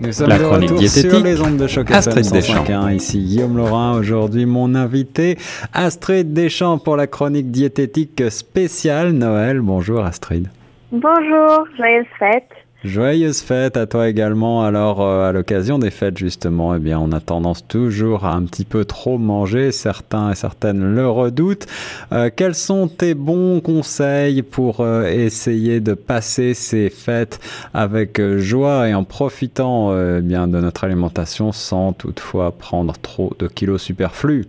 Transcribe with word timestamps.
Nous 0.00 0.12
sommes 0.12 0.28
de 0.28 0.44
retour 0.44 0.82
sur 0.88 1.22
les 1.22 1.40
ondes 1.40 1.56
de 1.56 1.66
choc 1.66 1.90
Astrid 1.90 2.30
Deschamps. 2.30 2.88
Ici 2.88 3.18
Guillaume 3.18 3.56
Laurin, 3.56 3.98
aujourd'hui 3.98 4.46
mon 4.46 4.74
invité 4.74 5.38
Astrid 5.72 6.32
Deschamps 6.32 6.78
pour 6.78 6.96
la 6.96 7.06
chronique 7.06 7.50
diététique 7.50 8.22
spéciale 8.30 9.12
Noël. 9.12 9.60
Bonjour 9.60 10.00
Astrid. 10.04 10.48
Bonjour, 10.90 11.66
joyeuse 11.76 12.06
fête. 12.18 12.50
Joyeuse 12.84 13.42
fête 13.42 13.76
à 13.76 13.86
toi 13.86 14.08
également. 14.08 14.64
Alors, 14.64 15.02
euh, 15.02 15.28
à 15.28 15.32
l'occasion 15.32 15.78
des 15.78 15.92
fêtes, 15.92 16.18
justement, 16.18 16.74
eh 16.74 16.80
bien, 16.80 16.98
on 16.98 17.12
a 17.12 17.20
tendance 17.20 17.64
toujours 17.68 18.24
à 18.24 18.34
un 18.34 18.42
petit 18.44 18.64
peu 18.64 18.84
trop 18.84 19.18
manger. 19.18 19.70
Certains 19.70 20.32
et 20.32 20.34
certaines 20.34 20.96
le 20.96 21.08
redoutent. 21.08 21.66
Euh, 22.10 22.28
quels 22.34 22.56
sont 22.56 22.88
tes 22.88 23.14
bons 23.14 23.60
conseils 23.60 24.42
pour 24.42 24.80
euh, 24.80 25.04
essayer 25.04 25.78
de 25.78 25.94
passer 25.94 26.54
ces 26.54 26.90
fêtes 26.90 27.38
avec 27.72 28.20
joie 28.38 28.88
et 28.88 28.94
en 28.94 29.04
profitant 29.04 29.92
eh 29.92 30.20
bien 30.20 30.48
de 30.48 30.58
notre 30.58 30.82
alimentation 30.82 31.52
sans 31.52 31.92
toutefois 31.92 32.50
prendre 32.50 32.94
trop 32.94 33.32
de 33.38 33.46
kilos 33.46 33.80
superflus? 33.80 34.46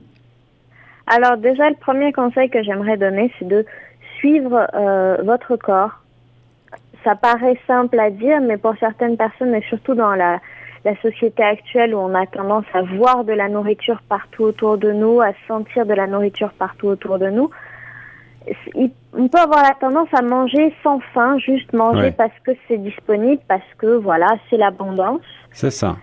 Alors, 1.05 1.38
déjà, 1.38 1.70
le 1.70 1.75
premier 1.75 2.11
conseil 2.13 2.50
que 2.50 2.63
j'aimerais 2.63 2.97
donner, 2.97 3.31
c'est 3.38 3.47
de 3.47 3.63
suivre 4.17 4.66
votre 5.23 5.55
corps 5.55 6.02
ça 7.03 7.16
paraît 7.16 7.57
simple 7.67 7.99
à 7.99 8.09
dire, 8.09 8.41
mais 8.41 8.57
pour 8.57 8.75
certaines 8.80 9.17
personnes, 9.17 9.53
et 9.55 9.63
surtout 9.70 9.95
dans 9.95 10.16
la, 10.16 10.39
la 10.85 10.95
société 11.02 11.44
actuelle 11.44 11.95
où 11.95 11.99
on 11.99 12.13
a 12.13 12.25
tendance 12.25 12.66
à 12.73 12.81
voir 12.81 13.23
de 13.23 13.34
la 13.34 13.49
nourriture 13.49 14.02
partout 14.09 14.44
autour 14.44 14.77
de 14.77 14.91
nous, 14.91 15.21
à 15.21 15.31
sentir 15.47 15.85
de 15.85 15.94
la 15.94 16.08
nourriture 16.08 16.52
partout 16.53 16.88
autour 16.88 17.20
de 17.20 17.30
nous, 17.30 17.49
on 19.13 19.27
peut 19.27 19.39
avoir 19.39 19.63
la 19.63 19.75
tendance 19.80 20.09
à 20.13 20.21
manger 20.21 20.73
sans 20.84 20.99
faim, 21.13 21.38
juste 21.38 21.71
manger 21.73 22.11
parce 22.11 22.34
que 22.44 22.52
c'est 22.67 22.77
disponible, 22.77 23.41
parce 23.47 23.61
que 23.77 23.95
voilà, 23.95 24.27
c'est 24.49 24.58
l'abondance. 24.58 25.22
C'est 25.52 25.72
ça. 25.72 25.95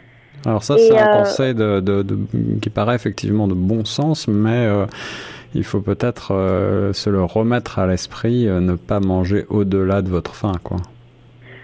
Alors 0.46 0.62
ça, 0.62 0.78
c'est 0.78 0.98
un 0.98 1.06
euh, 1.06 1.18
conseil 1.18 1.54
de, 1.54 1.80
de, 1.80 2.18
qui 2.62 2.70
paraît 2.70 2.94
effectivement 2.94 3.46
de 3.46 3.52
bon 3.52 3.84
sens, 3.84 4.26
mais 4.26 4.66
euh, 4.66 4.86
il 5.54 5.64
faut 5.64 5.80
peut-être 5.80 6.32
euh, 6.32 6.92
se 6.92 7.10
le 7.10 7.24
remettre 7.24 7.78
à 7.78 7.86
l'esprit, 7.86 8.48
euh, 8.48 8.60
ne 8.60 8.74
pas 8.74 9.00
manger 9.00 9.44
au-delà 9.48 10.02
de 10.02 10.08
votre 10.08 10.34
faim, 10.34 10.52
quoi. 10.62 10.78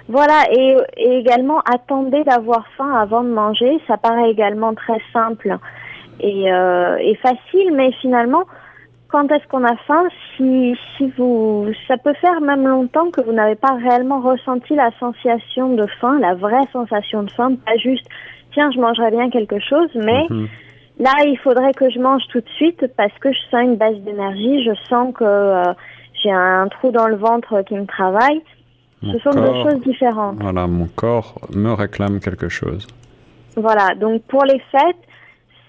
Voilà, 0.09 0.45
et, 0.53 0.77
également 0.97 1.61
attendez 1.61 2.23
d'avoir 2.25 2.65
faim 2.77 2.93
avant 2.95 3.25
de 3.25 3.29
manger. 3.29 3.81
Ça 3.89 3.97
paraît 3.97 4.31
également 4.31 4.75
très 4.75 5.01
simple 5.13 5.59
et, 6.21 6.53
euh, 6.53 6.97
et 6.99 7.17
facile, 7.17 7.73
mais 7.75 7.91
finalement, 8.01 8.45
quand 9.09 9.31
est-ce 9.31 9.47
qu'on 9.49 9.65
a 9.65 9.77
faim 9.87 10.05
si, 10.37 10.77
si 10.97 11.13
vous, 11.17 11.67
ça 11.89 11.97
peut 11.97 12.15
faire 12.15 12.41
même 12.41 12.67
longtemps 12.67 13.11
que 13.11 13.21
vous 13.21 13.33
n'avez 13.33 13.57
pas 13.57 13.75
réellement 13.75 14.21
ressenti 14.21 14.75
la 14.75 14.91
sensation 15.01 15.75
de 15.75 15.87
faim, 16.01 16.19
la 16.21 16.35
vraie 16.35 16.67
sensation 16.73 17.23
de 17.25 17.31
faim, 17.31 17.57
pas 17.65 17.77
juste 17.77 18.07
tiens 18.53 18.71
je 18.75 18.81
mangerais 18.81 19.11
bien 19.11 19.31
quelque 19.31 19.61
chose, 19.61 19.91
mais 19.95 20.27
mhm. 20.31 20.49
Là, 20.99 21.13
il 21.27 21.39
faudrait 21.39 21.75
que 21.75 21.91
je 21.91 21.99
mange 21.99 22.23
tout 22.33 22.41
de 22.41 22.49
suite 22.57 22.85
parce 22.97 23.13
que 23.21 23.31
je 23.33 23.39
sens 23.51 23.63
une 23.63 23.77
baisse 23.77 23.99
d'énergie, 23.99 24.65
je 24.65 24.75
sens 24.89 25.15
que 25.15 25.25
euh, 25.25 25.73
j'ai 26.23 26.33
un 26.33 26.69
trou 26.69 26.91
dans 26.91 27.07
le 27.07 27.17
ventre 27.17 27.63
qui 27.63 27.75
me 27.75 27.87
travaille. 27.87 28.41
Ce 29.03 29.19
sont 29.19 29.31
deux 29.31 29.63
choses 29.63 29.81
différentes. 29.83 30.37
Voilà, 30.41 30.67
mon 30.67 30.87
corps 30.87 31.35
me 31.55 31.73
réclame 31.73 32.19
quelque 32.19 32.49
chose. 32.49 32.87
Voilà, 33.55 33.95
donc 33.95 34.23
pour 34.23 34.45
les 34.45 34.59
fêtes, 34.73 34.97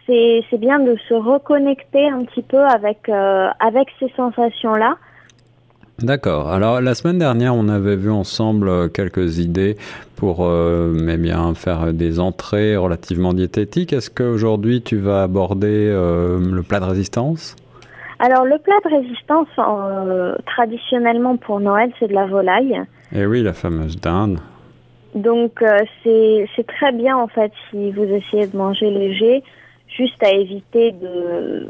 c'est 0.07 0.57
bien 0.57 0.79
de 0.79 0.95
se 1.07 1.13
reconnecter 1.13 2.09
un 2.09 2.23
petit 2.23 2.41
peu 2.41 2.65
avec, 2.65 3.09
euh, 3.09 3.49
avec 3.59 3.89
ces 3.99 4.09
sensations-là 4.15 4.97
D'accord. 5.99 6.51
Alors 6.51 6.79
la 6.79 6.93
semaine 6.93 7.17
dernière, 7.17 7.55
on 7.55 7.69
avait 7.69 7.95
vu 7.95 8.11
ensemble 8.11 8.69
euh, 8.69 8.87
quelques 8.87 9.39
idées 9.39 9.77
pour 10.15 10.45
euh, 10.45 10.93
bien 11.17 11.55
faire 11.55 11.91
des 11.91 12.19
entrées 12.19 12.77
relativement 12.77 13.33
diététiques. 13.33 13.93
Est-ce 13.93 14.11
qu'aujourd'hui 14.11 14.83
tu 14.83 14.97
vas 14.97 15.23
aborder 15.23 15.89
euh, 15.89 16.39
le 16.39 16.61
plat 16.61 16.79
de 16.79 16.85
résistance? 16.85 17.55
Alors 18.19 18.45
le 18.45 18.59
plat 18.59 18.75
de 18.85 18.95
résistance, 18.95 19.47
traditionnellement 20.45 21.37
pour 21.37 21.59
Noël, 21.59 21.91
c'est 21.99 22.07
de 22.07 22.13
la 22.13 22.27
volaille. 22.27 22.79
Eh 23.15 23.25
oui, 23.25 23.41
la 23.41 23.53
fameuse 23.53 23.99
dinde. 23.99 24.39
Donc 25.15 25.63
c'est 26.03 26.67
très 26.67 26.91
bien 26.91 27.17
en 27.17 27.27
fait 27.27 27.51
si 27.71 27.91
vous 27.91 28.03
essayez 28.03 28.45
de 28.45 28.55
manger 28.55 28.91
léger, 28.91 29.43
juste 29.87 30.21
à 30.21 30.29
éviter 30.29 30.91
de 30.91 31.67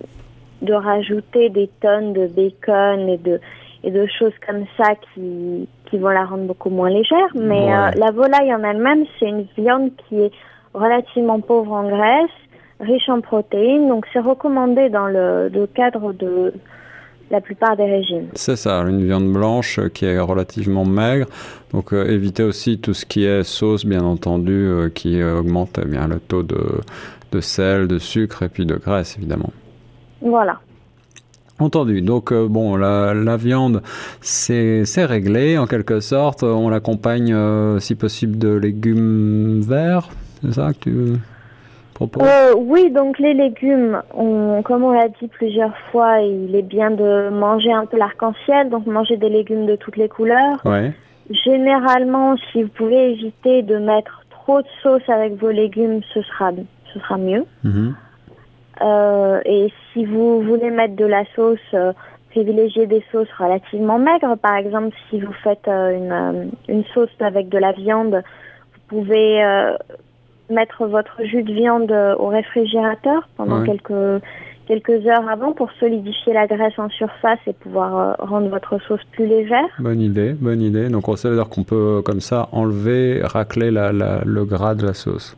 de 0.61 0.73
rajouter 0.73 1.49
des 1.49 1.69
tonnes 1.81 2.13
de 2.13 2.27
bacon 2.27 3.07
et 3.09 3.17
de 3.17 3.39
et 3.83 3.91
de 3.91 4.05
choses 4.19 4.33
comme 4.45 4.65
ça 4.77 4.95
qui, 5.13 5.67
qui 5.89 5.97
vont 5.97 6.09
la 6.09 6.25
rendre 6.25 6.45
beaucoup 6.45 6.69
moins 6.69 6.89
légère. 6.89 7.29
Mais 7.35 7.73
euh, 7.73 7.91
la 7.95 8.11
volaille 8.11 8.53
en 8.53 8.63
elle-même, 8.63 9.05
c'est 9.19 9.27
une 9.27 9.45
viande 9.57 9.91
qui 10.07 10.19
est 10.21 10.31
relativement 10.73 11.39
pauvre 11.39 11.71
en 11.71 11.87
graisse, 11.87 12.29
riche 12.79 13.09
en 13.09 13.21
protéines, 13.21 13.87
donc 13.87 14.05
c'est 14.13 14.19
recommandé 14.19 14.89
dans 14.89 15.07
le, 15.07 15.67
cadre 15.73 16.13
de 16.13 16.53
la 17.31 17.41
plupart 17.41 17.75
des 17.75 17.85
régimes. 17.85 18.27
C'est 18.33 18.55
ça, 18.55 18.79
une 18.81 19.03
viande 19.03 19.31
blanche 19.31 19.79
qui 19.93 20.05
est 20.05 20.19
relativement 20.19 20.85
maigre. 20.85 21.27
Donc 21.73 21.93
euh, 21.93 22.05
évitez 22.05 22.43
aussi 22.43 22.79
tout 22.79 22.93
ce 22.93 23.05
qui 23.05 23.25
est 23.25 23.43
sauce, 23.43 23.85
bien 23.85 24.03
entendu, 24.03 24.53
euh, 24.53 24.89
qui 24.89 25.21
augmente 25.21 25.79
eh 25.83 25.87
bien 25.87 26.07
le 26.07 26.19
taux 26.19 26.43
de, 26.43 26.81
de 27.31 27.41
sel, 27.41 27.87
de 27.87 27.99
sucre 27.99 28.43
et 28.43 28.49
puis 28.49 28.65
de 28.65 28.75
graisse, 28.75 29.17
évidemment. 29.17 29.51
Voilà. 30.21 30.59
Entendu. 31.59 32.01
Donc 32.01 32.31
euh, 32.31 32.47
bon, 32.47 32.75
la, 32.75 33.13
la 33.13 33.37
viande, 33.37 33.81
c'est 34.21 34.83
réglé 35.05 35.57
en 35.57 35.65
quelque 35.65 35.99
sorte. 35.99 36.43
On 36.43 36.69
l'accompagne, 36.69 37.33
euh, 37.33 37.79
si 37.79 37.95
possible, 37.95 38.37
de 38.37 38.49
légumes 38.53 39.61
verts. 39.61 40.09
C'est 40.43 40.53
ça 40.53 40.71
que 40.73 40.79
tu 40.79 41.13
proposes? 41.95 42.27
Euh, 42.27 42.53
Oui, 42.55 42.91
donc 42.91 43.17
les 43.17 43.33
légumes, 43.33 44.01
on, 44.13 44.61
comme 44.61 44.83
on 44.83 44.91
l'a 44.91 45.07
dit 45.07 45.27
plusieurs 45.27 45.75
fois, 45.91 46.19
il 46.19 46.55
est 46.55 46.61
bien 46.61 46.91
de 46.91 47.29
manger 47.29 47.71
un 47.71 47.87
peu 47.87 47.97
l'arc-en-ciel, 47.97 48.69
donc 48.69 48.85
manger 48.85 49.17
des 49.17 49.29
légumes 49.29 49.65
de 49.65 49.75
toutes 49.75 49.97
les 49.97 50.09
couleurs. 50.09 50.59
Ouais. 50.63 50.93
Généralement, 51.43 52.35
si 52.51 52.63
vous 52.63 52.69
pouvez 52.69 53.11
éviter 53.13 53.63
de 53.63 53.77
mettre 53.77 54.23
trop 54.29 54.61
de 54.61 54.67
sauce 54.83 55.09
avec 55.09 55.35
vos 55.41 55.51
légumes, 55.51 56.01
ce 56.13 56.21
sera, 56.21 56.51
ce 56.93 56.99
sera 56.99 57.17
mieux. 57.17 57.43
Mm 57.63 57.69
euh, 57.69 57.91
et 58.81 59.71
si 59.97 60.05
vous 60.05 60.41
voulez 60.41 60.69
mettre 60.69 60.95
de 60.95 61.05
la 61.05 61.23
sauce, 61.35 61.59
euh, 61.73 61.91
privilégiez 62.29 62.85
des 62.85 63.03
sauces 63.11 63.31
relativement 63.37 63.97
maigres. 63.97 64.37
Par 64.37 64.55
exemple, 64.57 64.95
si 65.09 65.19
vous 65.19 65.33
faites 65.43 65.67
euh, 65.67 65.97
une, 65.97 66.11
euh, 66.11 66.45
une, 66.67 66.83
sauce 66.93 67.09
avec 67.19 67.49
de 67.49 67.57
la 67.57 67.71
viande, 67.71 68.21
vous 68.73 68.99
pouvez 68.99 69.43
mettre 70.49 70.85
votre 70.85 71.23
jus 71.25 71.43
de 71.43 71.51
viande 71.51 71.91
au 71.91 72.27
réfrigérateur 72.27 73.27
pendant 73.35 73.63
quelques 73.63 74.23
quelques 74.65 75.05
heures 75.07 75.27
avant 75.29 75.51
pour 75.51 75.69
solidifier 75.79 76.33
la 76.33 76.47
graisse 76.47 76.77
en 76.77 76.89
surface 76.89 77.39
et 77.47 77.53
pouvoir 77.53 78.15
rendre 78.19 78.47
votre 78.47 78.81
sauce 78.87 79.01
plus 79.11 79.25
légère. 79.25 79.67
Bonne 79.79 79.99
idée, 79.99 80.33
bonne 80.33 80.61
idée. 80.61 80.87
Donc 80.87 81.05
ça 81.17 81.29
veut 81.29 81.35
dire 81.35 81.49
qu'on 81.49 81.63
peut 81.63 82.01
comme 82.05 82.21
ça 82.21 82.47
enlever, 82.53 83.21
racler 83.23 83.71
la, 83.71 83.91
la, 83.91 84.21
le 84.25 84.45
gras 84.45 84.73
de 84.75 84.85
la 84.85 84.93
sauce. 84.93 85.35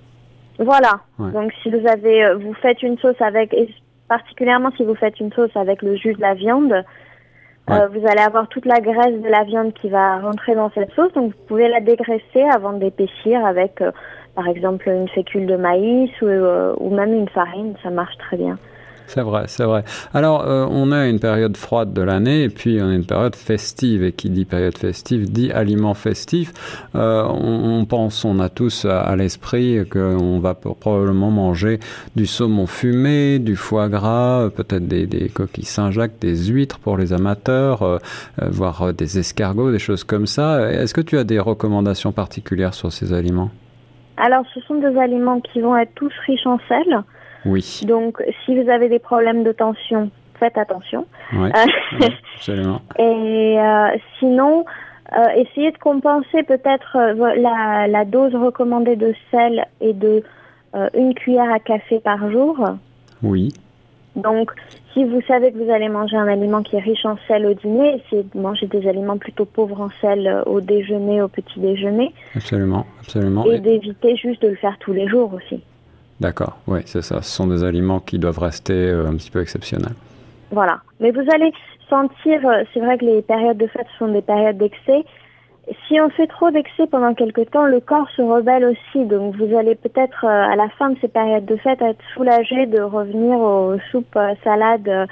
Voilà. 0.59 0.99
Donc 1.17 1.53
si 1.63 1.69
vous 1.69 1.87
avez, 1.87 2.25
euh, 2.25 2.35
vous 2.35 2.53
faites 2.53 2.83
une 2.83 2.97
sauce 2.97 3.19
avec, 3.21 3.53
et 3.53 3.69
particulièrement 4.09 4.71
si 4.75 4.83
vous 4.83 4.95
faites 4.95 5.19
une 5.19 5.31
sauce 5.31 5.55
avec 5.55 5.81
le 5.81 5.95
jus 5.95 6.13
de 6.13 6.21
la 6.21 6.33
viande, 6.33 6.83
euh, 7.69 7.87
vous 7.87 8.05
allez 8.05 8.21
avoir 8.21 8.49
toute 8.49 8.65
la 8.65 8.81
graisse 8.81 9.21
de 9.21 9.29
la 9.29 9.43
viande 9.43 9.73
qui 9.73 9.89
va 9.89 10.19
rentrer 10.19 10.55
dans 10.55 10.69
cette 10.71 10.91
sauce. 10.91 11.13
Donc 11.13 11.31
vous 11.33 11.45
pouvez 11.47 11.69
la 11.69 11.79
dégraisser 11.79 12.43
avant 12.53 12.73
d'épaissir 12.73 13.45
avec, 13.45 13.81
euh, 13.81 13.91
par 14.35 14.47
exemple, 14.47 14.89
une 14.89 15.07
fécule 15.07 15.45
de 15.45 15.55
maïs 15.55 16.11
ou, 16.21 16.25
ou 16.25 16.89
même 16.93 17.13
une 17.13 17.29
farine. 17.29 17.75
Ça 17.81 17.89
marche 17.89 18.17
très 18.17 18.35
bien. 18.35 18.57
C'est 19.13 19.21
vrai, 19.21 19.43
c'est 19.47 19.63
vrai. 19.63 19.83
Alors, 20.13 20.47
euh, 20.47 20.67
on 20.69 20.91
a 20.91 21.07
une 21.07 21.19
période 21.19 21.57
froide 21.57 21.93
de 21.93 22.01
l'année 22.03 22.43
et 22.43 22.49
puis 22.49 22.79
on 22.79 22.89
a 22.89 22.93
une 22.93 23.05
période 23.05 23.35
festive. 23.35 24.03
Et 24.03 24.11
qui 24.11 24.29
dit 24.29 24.45
période 24.45 24.77
festive 24.77 25.31
dit 25.31 25.51
aliment 25.51 25.95
festif. 25.95 26.53
Euh, 26.93 27.23
on, 27.23 27.85
pense, 27.85 28.23
on 28.23 28.39
a 28.39 28.49
tous 28.49 28.85
à, 28.85 29.15
l'esprit 29.15 29.83
qu'on 29.89 30.39
va 30.39 30.53
probablement 30.53 31.31
manger 31.31 31.79
du 32.15 32.27
saumon 32.27 32.67
fumé, 32.67 33.39
du 33.39 33.55
foie 33.55 33.89
gras, 33.89 34.49
peut-être 34.55 34.87
des, 34.87 35.29
coquilles 35.33 35.65
Saint-Jacques, 35.65 36.19
des 36.21 36.35
huîtres 36.45 36.77
pour 36.77 36.95
les 36.95 37.11
amateurs, 37.11 37.81
euh, 37.81 37.97
voire 38.41 38.93
des 38.93 39.17
escargots, 39.17 39.71
des 39.71 39.79
choses 39.79 40.03
comme 40.03 40.27
ça. 40.27 40.71
Est-ce 40.71 40.93
que 40.93 41.01
tu 41.01 41.17
as 41.17 41.23
des 41.23 41.39
recommandations 41.39 42.11
particulières 42.11 42.75
sur 42.75 42.91
ces 42.91 43.11
aliments? 43.11 43.49
Alors, 44.17 44.43
ce 44.53 44.59
sont 44.61 44.75
des 44.75 44.99
aliments 44.99 45.39
qui 45.39 45.61
vont 45.61 45.75
être 45.75 45.95
tous 45.95 46.13
riches 46.27 46.45
en 46.45 46.59
sel. 46.67 47.03
Oui. 47.45 47.81
Donc, 47.85 48.21
si 48.45 48.61
vous 48.61 48.69
avez 48.69 48.89
des 48.89 48.99
problèmes 48.99 49.43
de 49.43 49.51
tension, 49.51 50.09
faites 50.39 50.57
attention. 50.57 51.05
Oui, 51.33 51.49
absolument. 52.35 52.81
Et 52.99 53.59
euh, 53.59 53.87
sinon, 54.19 54.65
euh, 55.17 55.27
essayez 55.35 55.71
de 55.71 55.77
compenser 55.77 56.43
peut-être 56.43 56.97
euh, 56.97 57.35
la, 57.35 57.87
la, 57.87 58.05
dose 58.05 58.35
recommandée 58.35 58.95
de 58.95 59.13
sel 59.31 59.65
et 59.81 59.93
de 59.93 60.23
une 60.93 61.15
cuillère 61.15 61.51
à 61.51 61.57
café 61.57 61.99
par 61.99 62.29
jour. 62.29 62.63
Oui. 63.23 63.51
Donc, 64.15 64.51
si 64.93 65.03
vous 65.03 65.21
savez 65.27 65.51
que 65.51 65.57
vous 65.57 65.71
allez 65.71 65.87
manger 65.87 66.17
un 66.17 66.27
aliment 66.27 66.63
qui 66.63 66.75
est 66.75 66.81
riche 66.81 67.05
en 67.05 67.17
sel 67.27 67.45
au 67.45 67.53
dîner, 67.53 68.01
essayez 68.01 68.25
de 68.33 68.39
manger 68.39 68.67
des 68.67 68.87
aliments 68.87 69.17
plutôt 69.17 69.45
pauvres 69.45 69.81
en 69.81 69.89
sel 70.01 70.27
euh, 70.27 70.43
au 70.45 70.61
déjeuner, 70.61 71.21
au 71.21 71.27
petit 71.27 71.59
déjeuner. 71.59 72.13
Absolument, 72.35 72.85
absolument. 72.99 73.45
Et, 73.45 73.59
d'éviter 73.59 74.15
juste 74.15 74.41
de 74.41 74.47
le 74.47 74.55
faire 74.55 74.77
tous 74.79 74.93
les 74.93 75.07
jours 75.07 75.33
aussi. 75.33 75.61
D'accord, 76.19 76.57
oui, 76.67 76.81
c'est 76.85 77.01
ça. 77.01 77.21
Ce 77.21 77.31
sont 77.31 77.47
des 77.47 77.63
aliments 77.63 77.99
qui 77.99 78.19
doivent 78.19 78.39
rester 78.39 78.73
euh, 78.73 79.07
un 79.07 79.15
petit 79.15 79.31
peu 79.31 79.41
exceptionnels. 79.41 79.95
Voilà. 80.51 80.79
Mais 80.99 81.11
vous 81.11 81.25
allez 81.33 81.53
sentir, 81.89 82.45
euh, 82.45 82.63
c'est 82.73 82.81
vrai 82.81 82.97
que 82.97 83.05
les 83.05 83.21
périodes 83.21 83.57
de 83.57 83.67
fête 83.67 83.87
sont 83.97 84.09
des 84.09 84.21
périodes 84.21 84.57
d'excès, 84.57 85.05
si 85.87 85.99
on 86.01 86.09
fait 86.09 86.27
trop 86.27 86.49
d'excès 86.49 86.87
pendant 86.87 87.13
quelque 87.13 87.41
temps, 87.41 87.65
le 87.65 87.79
corps 87.79 88.09
se 88.15 88.21
rebelle 88.21 88.65
aussi. 88.65 89.05
Donc 89.05 89.35
vous 89.35 89.55
allez 89.55 89.75
peut-être 89.75 90.25
euh, 90.25 90.51
à 90.51 90.55
la 90.55 90.67
fin 90.69 90.89
de 90.89 90.97
ces 90.99 91.07
périodes 91.07 91.45
de 91.45 91.55
fête 91.57 91.81
être 91.81 92.03
soulagé 92.13 92.65
de 92.65 92.81
revenir 92.81 93.37
aux 93.39 93.77
soupes, 93.91 94.17
salades, 94.43 95.07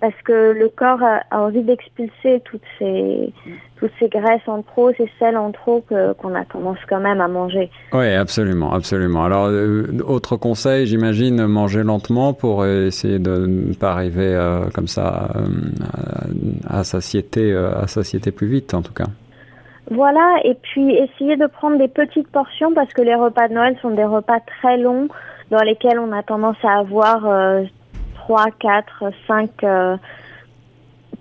parce 0.00 0.14
que 0.24 0.52
le 0.52 0.68
corps 0.68 1.02
a, 1.02 1.22
envie 1.38 1.62
d'expulser 1.62 2.40
toutes 2.44 2.62
ces 2.78 3.32
toutes 3.76 3.92
ces 3.98 4.08
graisses 4.08 4.46
en 4.46 4.62
trop, 4.62 4.92
ces 4.92 5.10
sels 5.18 5.36
en 5.36 5.52
trop 5.52 5.84
qu'on 5.88 6.34
a 6.34 6.44
tendance 6.44 6.78
quand 6.88 7.00
même 7.00 7.20
à 7.20 7.28
manger. 7.28 7.70
Oui, 7.92 8.12
absolument, 8.14 8.72
absolument. 8.72 9.24
Alors 9.24 9.50
autre 10.06 10.36
conseil, 10.36 10.86
j'imagine 10.86 11.46
manger 11.46 11.82
lentement 11.82 12.34
pour 12.34 12.66
essayer 12.66 13.18
de 13.18 13.46
ne 13.46 13.74
pas 13.74 13.92
arriver 13.92 14.38
comme 14.74 14.86
ça 14.86 15.30
à 16.68 16.84
satiété 16.84 17.54
à 17.54 17.86
satiété 17.86 18.32
plus 18.32 18.48
vite 18.48 18.74
en 18.74 18.82
tout 18.82 18.92
cas. 18.92 19.06
Voilà, 19.90 20.36
et 20.44 20.54
puis 20.54 20.94
essayer 20.94 21.36
de 21.36 21.46
prendre 21.46 21.76
des 21.76 21.88
petites 21.88 22.28
portions 22.28 22.72
parce 22.74 22.92
que 22.92 23.02
les 23.02 23.16
repas 23.16 23.48
de 23.48 23.54
Noël 23.54 23.76
sont 23.82 23.90
des 23.90 24.04
repas 24.04 24.38
très 24.60 24.78
longs 24.78 25.08
dans 25.50 25.62
lesquels 25.62 25.98
on 25.98 26.12
a 26.12 26.22
tendance 26.22 26.56
à 26.62 26.78
avoir 26.78 27.26
euh, 27.26 27.64
3, 28.30 28.46
4, 28.60 29.10
5 29.26 29.50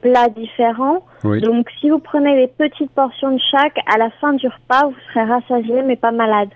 plats 0.01 0.29
différents. 0.29 1.03
Donc 1.23 1.67
si 1.79 1.89
vous 1.89 1.97
prenez 1.97 2.35
des 2.35 2.47
petites 2.47 2.91
portions 2.91 3.31
de 3.31 3.41
chaque, 3.51 3.77
à 3.88 3.97
la 3.97 4.11
fin 4.21 4.33
du 4.33 4.47
repas, 4.47 4.85
vous 4.85 4.95
serez 5.11 5.25
rassasié 5.25 5.81
mais 5.81 5.95
pas 5.95 6.11
malade. 6.11 6.50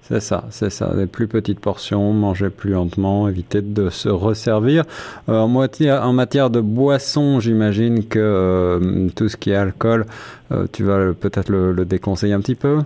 C'est 0.00 0.20
ça, 0.20 0.44
c'est 0.50 0.70
ça. 0.70 0.94
Des 0.96 1.06
plus 1.06 1.28
petites 1.28 1.60
portions, 1.60 2.12
manger 2.12 2.50
plus 2.50 2.70
lentement, 2.70 3.28
éviter 3.28 3.62
de 3.62 3.88
se 3.88 4.08
resservir. 4.08 4.84
Euh, 5.28 5.38
en, 5.38 5.54
en, 5.54 6.12
matière 6.12 6.50
de 6.50 6.60
boisson, 6.60 7.38
j'imagine 7.38 8.06
que 8.08 8.18
euh, 8.18 9.08
tout 9.14 9.28
ce 9.28 9.36
qui 9.36 9.50
est 9.50 9.56
alcool, 9.56 10.06
euh, 10.50 10.66
tu 10.72 10.82
vas 10.82 11.12
peut-être 11.12 11.50
le, 11.50 11.84
déconseiller 11.84 12.32
un 12.32 12.40
petit 12.40 12.56
peu? 12.56 12.80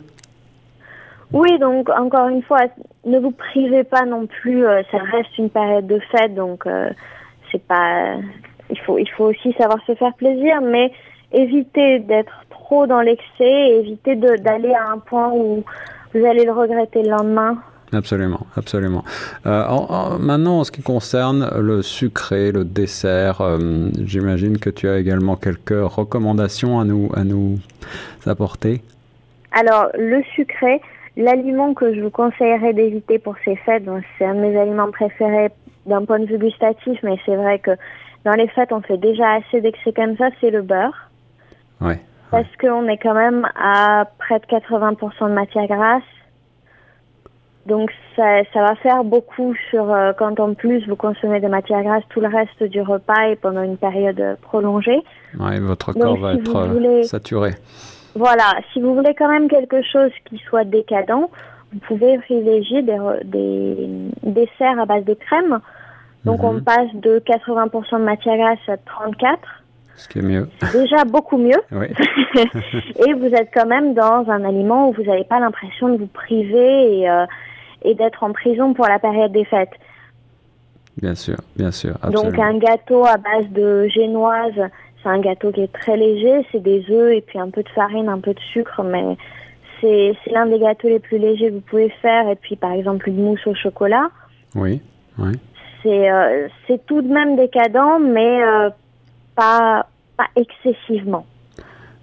Oui, 1.32 1.58
donc 1.58 1.88
encore 1.90 2.28
une 2.28 2.42
fois, 2.42 2.60
ne 3.04 3.18
vous 3.18 3.32
privez 3.32 3.84
pas 3.84 4.04
non 4.04 4.26
plus. 4.26 4.62
ça 4.90 4.98
reste 4.98 5.36
une 5.38 5.50
période 5.50 5.86
de 5.86 5.98
fête, 6.10 6.34
donc 6.34 6.64
c'est 7.50 7.62
pas. 7.66 8.14
Il 8.70 8.78
faut, 8.80 8.98
il 8.98 9.08
faut 9.10 9.24
aussi 9.26 9.52
savoir 9.54 9.78
se 9.86 9.94
faire 9.94 10.14
plaisir, 10.14 10.60
mais 10.60 10.92
évitez 11.32 12.00
d'être 12.00 12.32
trop 12.50 12.86
dans 12.86 13.00
l'excès, 13.00 13.70
évitez 13.80 14.16
d'aller 14.16 14.74
à 14.74 14.90
un 14.90 14.98
point 14.98 15.30
où 15.32 15.64
vous 16.14 16.24
allez 16.24 16.44
le 16.44 16.52
regretter 16.52 17.02
le 17.02 17.10
lendemain. 17.10 17.58
Absolument, 17.92 18.46
absolument. 18.56 19.04
Euh, 19.46 20.18
maintenant, 20.18 20.60
en 20.60 20.64
ce 20.64 20.72
qui 20.72 20.82
concerne 20.82 21.48
le 21.56 21.82
sucré, 21.82 22.50
le 22.50 22.64
dessert, 22.64 23.40
euh, 23.40 23.90
j'imagine 24.04 24.58
que 24.58 24.70
tu 24.70 24.88
as 24.88 24.98
également 24.98 25.36
quelques 25.36 25.70
recommandations 25.70 26.80
à 26.80 26.84
nous, 26.84 27.10
à 27.14 27.22
nous 27.22 27.58
apporter. 28.26 28.82
Alors, 29.52 29.86
le 29.96 30.22
sucré, 30.34 30.80
l'aliment 31.16 31.74
que 31.74 31.94
je 31.94 32.00
vous 32.00 32.10
conseillerais 32.10 32.72
d'éviter 32.72 33.18
pour 33.18 33.34
ces 33.44 33.56
fêtes, 33.56 33.84
c'est 34.18 34.24
un 34.24 34.34
de 34.34 34.40
mes 34.40 34.58
aliments 34.58 34.90
préférés 34.90 35.50
d'un 35.86 36.04
point 36.04 36.18
de 36.18 36.26
vue 36.26 36.38
gustatif, 36.38 36.98
mais 37.02 37.16
c'est 37.24 37.36
vrai 37.36 37.58
que 37.58 37.72
dans 38.24 38.32
les 38.32 38.48
fêtes, 38.48 38.72
on 38.72 38.80
fait 38.80 38.98
déjà 38.98 39.34
assez 39.34 39.60
d'excès 39.60 39.92
comme 39.92 40.16
ça, 40.16 40.28
c'est 40.40 40.50
le 40.50 40.62
beurre. 40.62 41.10
Oui. 41.80 41.94
Parce 42.30 42.48
qu'on 42.60 42.88
est 42.88 42.98
quand 42.98 43.14
même 43.14 43.48
à 43.54 44.04
près 44.18 44.40
de 44.40 44.46
80% 44.46 45.28
de 45.28 45.34
matière 45.34 45.66
grasse. 45.68 46.02
Donc 47.66 47.90
ça, 48.14 48.42
ça 48.52 48.60
va 48.60 48.74
faire 48.76 49.04
beaucoup 49.04 49.54
sur 49.70 49.92
euh, 49.92 50.12
quand 50.12 50.38
en 50.38 50.54
plus 50.54 50.86
vous 50.88 50.96
consommez 50.96 51.40
de 51.40 51.48
matière 51.48 51.82
grasse 51.82 52.04
tout 52.10 52.20
le 52.20 52.28
reste 52.28 52.62
du 52.62 52.80
repas 52.80 53.28
et 53.28 53.36
pendant 53.36 53.62
une 53.62 53.76
période 53.76 54.38
prolongée. 54.42 55.02
Oui, 55.38 55.58
votre 55.60 55.92
corps 55.92 56.16
va 56.16 56.34
être 56.34 56.56
euh, 56.56 57.02
saturé. 57.02 57.52
Voilà, 58.16 58.54
si 58.72 58.80
vous 58.80 58.94
voulez 58.94 59.14
quand 59.14 59.28
même 59.28 59.48
quelque 59.48 59.82
chose 59.82 60.10
qui 60.24 60.38
soit 60.48 60.64
décadent, 60.64 61.28
vous 61.72 61.78
pouvez 61.80 62.16
privilégier 62.18 62.80
des, 62.80 62.98
des 63.24 63.88
desserts 64.22 64.80
à 64.80 64.86
base 64.86 65.04
de 65.04 65.12
crème. 65.14 65.60
Donc 66.24 66.42
on 66.42 66.54
mhm. 66.54 66.64
passe 66.64 66.94
de 66.94 67.20
80% 67.20 67.98
de 67.98 68.04
matière 68.04 68.36
grasse 68.38 68.68
à 68.68 68.78
34. 68.78 69.38
Ce 69.96 70.08
qui 70.08 70.18
est 70.20 70.22
mieux. 70.22 70.48
Déjà 70.72 71.04
beaucoup 71.04 71.36
mieux. 71.36 71.60
et 73.06 73.12
vous 73.12 73.34
êtes 73.34 73.50
quand 73.52 73.66
même 73.66 73.92
dans 73.92 74.24
un 74.28 74.44
aliment 74.44 74.88
où 74.88 74.92
vous 74.92 75.04
n'avez 75.04 75.24
pas 75.24 75.38
l'impression 75.38 75.90
de 75.90 75.98
vous 75.98 76.06
priver 76.06 77.00
et, 77.00 77.10
euh, 77.10 77.26
et 77.82 77.94
d'être 77.94 78.24
en 78.24 78.32
prison 78.32 78.72
pour 78.72 78.86
la 78.86 78.98
période 78.98 79.32
des 79.32 79.44
fêtes. 79.44 79.74
Bien 81.00 81.14
sûr, 81.14 81.36
bien 81.54 81.70
sûr. 81.70 81.94
Donc 82.10 82.38
un 82.38 82.56
gâteau 82.56 83.04
à 83.04 83.18
base 83.18 83.48
de 83.50 83.86
génoise, 83.88 84.54
c'est 85.06 85.12
un 85.12 85.20
gâteau 85.20 85.52
qui 85.52 85.60
est 85.60 85.72
très 85.72 85.96
léger, 85.96 86.44
c'est 86.50 86.62
des 86.62 86.84
œufs 86.90 87.14
et 87.14 87.20
puis 87.20 87.38
un 87.38 87.50
peu 87.50 87.62
de 87.62 87.68
farine, 87.68 88.08
un 88.08 88.18
peu 88.18 88.34
de 88.34 88.40
sucre, 88.52 88.82
mais 88.82 89.16
c'est 89.80 90.16
l'un 90.32 90.46
des 90.46 90.58
gâteaux 90.58 90.88
les 90.88 90.98
plus 90.98 91.18
légers 91.18 91.48
que 91.48 91.54
vous 91.54 91.60
pouvez 91.60 91.90
faire. 92.02 92.28
Et 92.28 92.34
puis 92.34 92.56
par 92.56 92.72
exemple 92.72 93.08
une 93.08 93.22
mousse 93.22 93.46
au 93.46 93.54
chocolat. 93.54 94.10
Oui, 94.56 94.82
oui. 95.18 95.32
C'est 95.82 96.10
euh, 96.10 96.48
tout 96.86 97.02
de 97.02 97.12
même 97.12 97.36
décadent, 97.36 98.00
mais 98.02 98.42
euh, 98.42 98.70
pas, 99.36 99.86
pas 100.16 100.26
excessivement. 100.34 101.24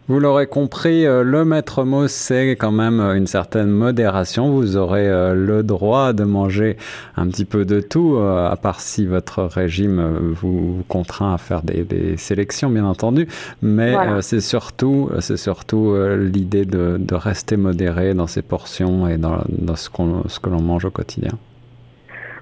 Vous 0.10 0.20
l'aurez 0.20 0.48
compris, 0.48 1.06
euh, 1.06 1.24
le 1.24 1.46
maître 1.46 1.86
mot, 1.86 2.10
c'est 2.10 2.58
quand 2.58 2.74
même 2.74 3.00
euh, 3.00 3.16
une 3.16 3.26
certaine 3.26 3.70
modération. 3.70 4.50
Vous 4.50 4.76
aurez 4.76 5.08
euh, 5.08 5.34
le 5.34 5.64
droit 5.64 6.12
de 6.12 6.26
manger 6.26 6.76
un 7.16 7.30
petit 7.30 7.46
peu 7.46 7.64
de 7.64 7.80
tout, 7.80 8.18
à 8.18 8.56
part 8.58 8.82
si 8.82 9.06
votre 9.06 9.44
régime 9.44 10.02
vous 10.34 10.84
contraint 10.90 11.34
à 11.34 11.38
faire 11.38 11.62
des, 11.62 12.18
sélections, 12.18 12.70
bien 12.70 12.84
entendu. 12.84 13.30
Mais 13.62 13.96
c'est 14.22 14.42
surtout, 14.42 15.10
c'est 15.20 15.38
surtout 15.38 15.96
l'idée 16.18 16.66
de, 16.66 16.98
de, 17.00 17.16
rester 17.16 17.56
modéré 17.56 18.14
dans 18.14 18.28
ses 18.28 18.42
portions 18.42 19.08
et 19.08 19.18
dans, 19.18 19.38
dans 19.48 19.76
ce, 19.76 19.90
qu'on, 19.90 20.24
ce 20.28 20.40
que 20.40 20.50
l'on 20.50 20.62
mange 20.62 20.86
au 20.86 20.92
quotidien. 20.92 21.32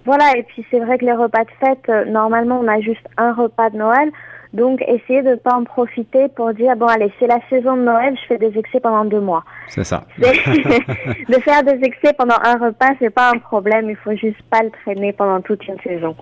Voilà, 0.05 0.35
et 0.35 0.43
puis 0.43 0.65
c'est 0.71 0.79
vrai 0.79 0.97
que 0.97 1.05
les 1.05 1.13
repas 1.13 1.43
de 1.43 1.51
fête, 1.59 2.07
normalement, 2.07 2.59
on 2.59 2.67
a 2.67 2.79
juste 2.79 3.05
un 3.17 3.33
repas 3.33 3.69
de 3.69 3.77
Noël. 3.77 4.11
Donc, 4.53 4.81
essayez 4.87 5.21
de 5.21 5.29
ne 5.29 5.35
pas 5.35 5.53
en 5.53 5.63
profiter 5.63 6.27
pour 6.35 6.53
dire, 6.53 6.75
bon, 6.75 6.87
allez, 6.87 7.11
c'est 7.19 7.27
la 7.27 7.39
saison 7.49 7.77
de 7.77 7.83
Noël, 7.83 8.15
je 8.21 8.27
fais 8.27 8.37
des 8.37 8.57
excès 8.57 8.79
pendant 8.79 9.05
deux 9.05 9.21
mois. 9.21 9.43
C'est 9.67 9.83
ça. 9.83 10.03
de 10.17 11.33
faire 11.41 11.63
des 11.63 11.79
excès 11.83 12.13
pendant 12.17 12.35
un 12.43 12.57
repas, 12.57 12.89
c'est 12.99 13.09
pas 13.09 13.31
un 13.33 13.39
problème, 13.39 13.89
il 13.89 13.95
faut 13.95 14.15
juste 14.15 14.41
pas 14.49 14.61
le 14.63 14.69
traîner 14.83 15.13
pendant 15.13 15.41
toute 15.41 15.65
une 15.67 15.79
saison. 15.79 16.15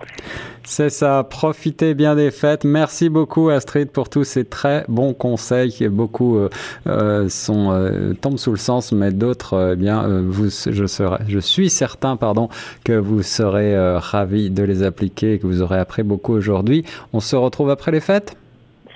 C'est 0.62 0.90
ça, 0.90 1.26
profitez 1.28 1.94
bien 1.94 2.14
des 2.14 2.30
fêtes. 2.30 2.64
Merci 2.64 3.08
beaucoup 3.08 3.48
Astrid 3.48 3.90
pour 3.90 4.08
tous 4.08 4.24
ces 4.24 4.44
très 4.44 4.84
bons 4.88 5.14
conseils 5.14 5.70
qui 5.70 5.88
beaucoup 5.88 6.36
euh, 6.36 6.48
euh, 6.86 7.28
sont 7.28 7.70
euh, 7.72 8.14
tombent 8.14 8.38
sous 8.38 8.52
le 8.52 8.56
sens, 8.58 8.92
mais 8.92 9.10
d'autres, 9.10 9.72
eh 9.72 9.76
bien, 9.76 10.06
vous, 10.22 10.48
je 10.50 10.86
serai, 10.86 11.24
je 11.28 11.38
suis 11.38 11.70
certain, 11.70 12.16
pardon, 12.16 12.48
que 12.84 12.92
vous 12.92 13.22
serez 13.22 13.76
ravis 13.98 14.50
de 14.50 14.62
les 14.62 14.82
appliquer 14.82 15.34
et 15.34 15.38
que 15.38 15.46
vous 15.46 15.62
aurez 15.62 15.78
appris 15.78 16.02
beaucoup 16.02 16.32
aujourd'hui. 16.34 16.84
On 17.12 17.20
se 17.20 17.36
retrouve 17.36 17.70
après 17.70 17.90
les 17.90 18.00
fêtes. 18.00 18.19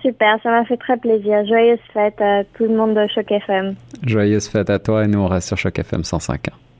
Super, 0.04 0.38
ça 0.42 0.50
m'a 0.50 0.64
fait 0.66 0.76
très 0.76 0.99
plaisir. 0.99 1.46
Joyeuse 1.46 1.78
fête 1.94 2.20
à 2.20 2.44
tout 2.44 2.64
le 2.64 2.76
monde 2.76 2.94
de 2.94 3.06
Choc 3.14 3.30
FM. 3.30 3.75
Joyeuse 4.02 4.49
fête 4.49 4.68
à 4.68 4.78
toi 4.78 5.04
et 5.04 5.06
nous 5.06 5.20
on 5.20 5.28
reste 5.28 5.49
sur 5.49 5.56
Choc 5.56 5.78
FM 5.78 6.02
105.1. 6.02 6.64